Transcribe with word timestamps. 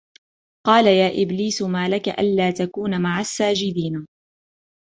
قَالَ 0.67 0.87
يَا 0.87 1.21
إِبْلِيسُ 1.23 1.61
مَا 1.61 1.89
لَكَ 1.89 2.09
أَلَّا 2.09 2.51
تَكُونَ 2.51 3.01
مَعَ 3.01 3.19
السَّاجِدِينَ 3.19 4.07